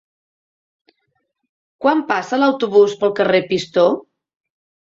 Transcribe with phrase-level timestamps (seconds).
[1.85, 3.87] Quan passa l'autobús pel carrer Pistó?